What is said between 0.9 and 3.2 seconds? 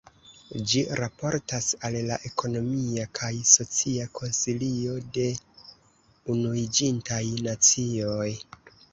raportas al la Ekonomia